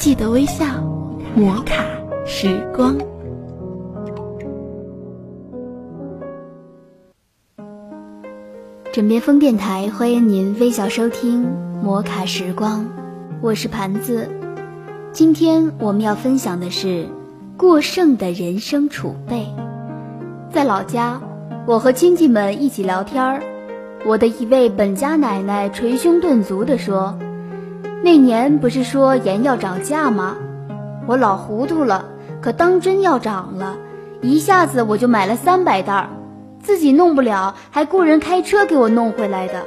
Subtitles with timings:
[0.00, 0.64] 记得微笑，
[1.36, 1.84] 摩卡
[2.24, 2.96] 时光。
[8.90, 11.46] 枕边风电台欢迎您微笑收听
[11.82, 12.88] 摩卡时光，
[13.42, 14.26] 我是盘子。
[15.12, 17.06] 今天我们要分享的是
[17.58, 19.46] 过剩的人生储备。
[20.50, 21.20] 在老家，
[21.66, 23.42] 我和亲戚们一起聊天儿，
[24.06, 27.18] 我的一位本家奶奶捶胸顿足地说
[28.02, 30.36] ：“那年不是说盐要涨价吗？
[31.06, 32.04] 我老糊涂了，
[32.40, 33.76] 可当真要涨了，
[34.22, 36.08] 一下子我就买了三百袋儿。”
[36.62, 39.66] 自己弄不了，还雇人开车给我弄回来的，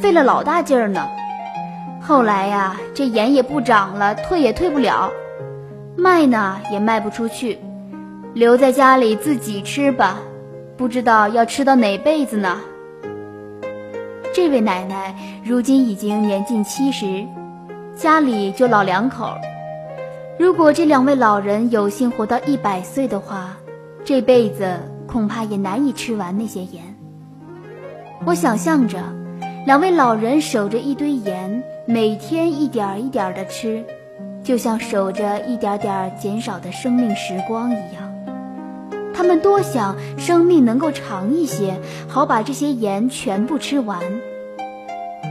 [0.00, 1.06] 费了老大劲儿呢。
[2.02, 5.10] 后来呀，这盐也不涨了，退也退不了，
[5.96, 7.58] 卖呢也卖不出去，
[8.34, 10.18] 留在家里自己吃吧，
[10.76, 12.60] 不知道要吃到哪辈子呢。
[14.34, 17.24] 这位奶奶如今已经年近七十，
[17.96, 19.34] 家里就老两口。
[20.38, 23.56] 如果这两位老人有幸活到一百岁的话，
[24.04, 24.78] 这辈子。
[25.06, 26.82] 恐怕也难以吃完那些盐。
[28.24, 28.98] 我想象着，
[29.64, 33.84] 两位老人守着一堆盐，每天一点儿一点儿的吃，
[34.42, 38.12] 就像守着一点点减少的生命时光一样。
[39.14, 44.00] 他们多想生命能够长一些，好把这些盐全部吃完。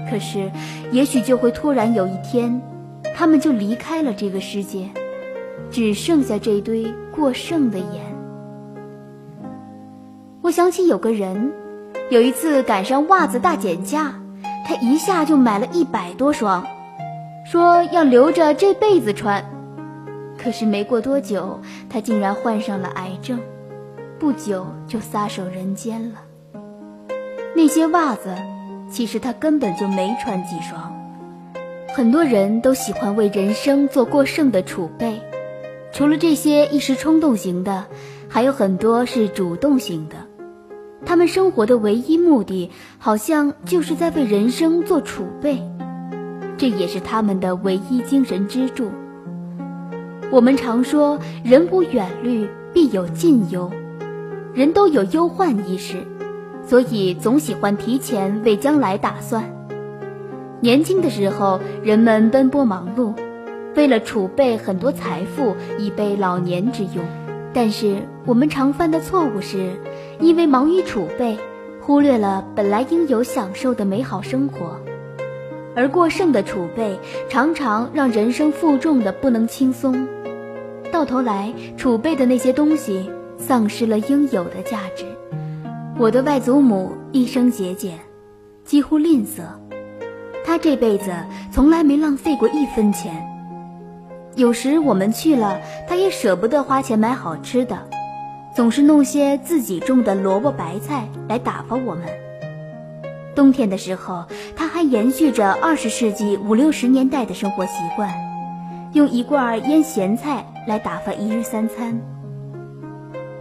[0.09, 0.51] 可是，
[0.91, 2.61] 也许就会突然有一天，
[3.15, 4.87] 他们就离开了这个世界，
[5.71, 8.01] 只剩下这堆过剩的盐。
[10.41, 11.51] 我想起有个人，
[12.09, 14.13] 有一次赶上袜子大减价，
[14.65, 16.65] 他一下就买了一百多双，
[17.45, 19.43] 说要留着这辈子穿。
[20.37, 23.39] 可是没过多久，他竟然患上了癌症，
[24.19, 26.19] 不久就撒手人间了。
[27.55, 28.35] 那些袜子，
[28.93, 30.95] 其实他根本就没穿几双。
[31.95, 35.19] 很多人都喜欢为人生做过剩的储备，
[35.91, 37.85] 除了这些一时冲动型的，
[38.29, 40.15] 还有很多是主动型的。
[41.05, 42.69] 他们生活的唯一目的，
[42.99, 45.59] 好像就是在为人生做储备，
[46.57, 48.91] 这也是他们的唯一精神支柱。
[50.31, 53.71] 我们常说“人无远虑，必有近忧”，
[54.53, 55.97] 人都有忧患意识，
[56.65, 59.53] 所以总喜欢提前为将来打算。
[60.59, 63.13] 年轻的时候，人们奔波忙碌，
[63.75, 67.03] 为了储备很多财富，以备老年之用。
[67.53, 69.73] 但是我们常犯的错误是。
[70.19, 71.37] 因为忙于储备，
[71.81, 74.79] 忽略了本来应有享受的美好生活，
[75.75, 76.97] 而过剩的储备
[77.29, 80.07] 常常让人生负重的不能轻松，
[80.91, 85.03] 到头来储备的那些东西丧失了应有的价值。
[85.95, 87.99] 我的外祖母一生节俭，
[88.65, 89.43] 几乎吝啬，
[90.43, 91.13] 她这辈子
[91.51, 93.13] 从来没浪费过一分钱。
[94.35, 97.77] 有时我们去了，她也舍不得花钱买好吃的。
[98.55, 102.05] 总是弄些自己种的萝卜白菜来打发我们。
[103.35, 104.25] 冬天的时候，
[104.55, 108.11] 他还延续着二十世纪五六十年代的生活习惯，
[108.93, 111.99] 用一罐腌咸菜来打发一日三餐。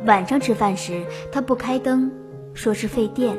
[0.06, 2.10] 晚上吃饭时，他不开灯，
[2.54, 3.36] 说是费电。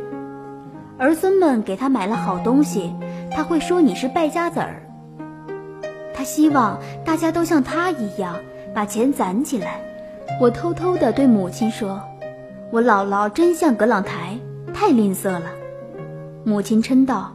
[0.97, 2.94] 儿孙们给他买了好东西，
[3.31, 4.84] 他会说你是败家子儿。
[6.13, 8.35] 他希望大家都像他一样，
[8.74, 9.81] 把钱攒起来。
[10.40, 12.01] 我偷偷地对母亲说
[12.72, 14.38] ：“我姥姥真像葛朗台，
[14.74, 15.51] 太吝啬了。”
[16.45, 17.31] 母亲嗔道：“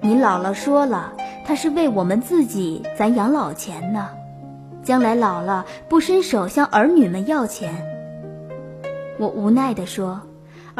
[0.00, 1.12] 你姥姥说了，
[1.44, 4.08] 她是为我们自己攒养老钱呢，
[4.82, 7.74] 将来老了不伸手向儿女们要钱。”
[9.18, 10.20] 我无奈地说：“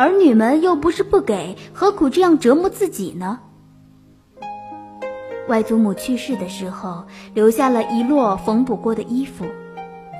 [0.00, 3.38] 儿女们又不是不给，何苦这样折磨自己呢？”
[5.46, 9.44] 外祖母去世的时候，留下了一摞缝补过的衣服。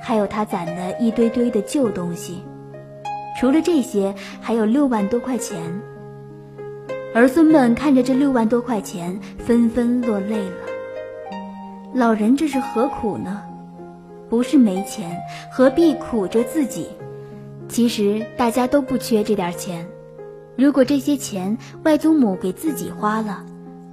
[0.03, 2.43] 还有他攒的一堆堆的旧东西，
[3.39, 5.59] 除了这些，还有六万多块钱。
[7.15, 11.31] 儿孙们看着这六万多块钱，纷纷落泪了。
[11.95, 13.41] 老人这是何苦呢？
[14.29, 15.17] 不是没钱，
[15.51, 16.87] 何必苦着自己？
[17.71, 19.87] 其实大家都不缺这点钱。
[20.57, 23.45] 如果这些钱外祖母给自己花了，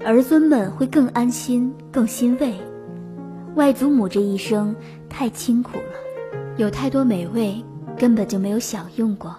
[0.05, 2.55] 儿孙们会更安心、更欣慰。
[3.55, 4.75] 外祖母这一生
[5.09, 7.65] 太清苦了，有太多美味
[7.97, 9.37] 根本就没有享用过，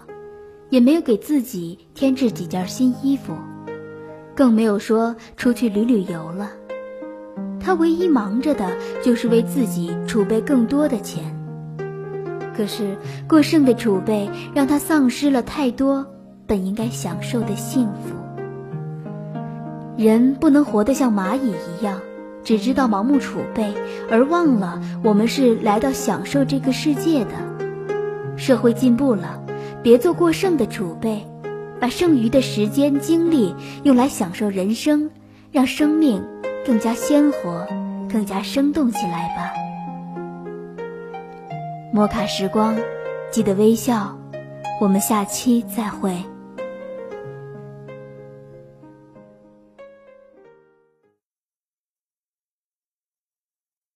[0.70, 3.34] 也没有给自己添置几件新衣服，
[4.34, 6.50] 更没有说出去旅旅游了。
[7.60, 8.72] 他唯一忙着的
[9.04, 11.38] 就是为自己储备更多的钱。
[12.60, 16.06] 可是过剩的储备让他丧失了太多
[16.46, 18.14] 本应该享受的幸福。
[19.96, 22.02] 人不能活得像蚂蚁一样。
[22.44, 23.74] 只知道盲目储备，
[24.12, 27.32] 而忘了我们是来到享受这个世界的。
[28.36, 29.42] 社会进步了，
[29.82, 31.26] 别做过剩的储备，
[31.80, 35.12] 把剩余的时间精力用来享受人生，
[35.52, 36.22] 让生命
[36.66, 37.66] 更加鲜活，
[38.12, 39.54] 更加生动起来吧。
[41.92, 42.76] 摩卡时光，
[43.32, 44.16] 记得微笑，
[44.80, 46.16] 我们下期再会。